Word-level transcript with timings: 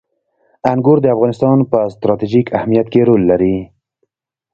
انګور 0.71 0.97
د 1.01 1.05
افغانستان 1.15 1.57
په 1.71 1.79
ستراتیژیک 1.93 2.47
اهمیت 2.57 2.87
کې 2.93 3.01
رول 3.07 3.21
لري. 3.31 3.57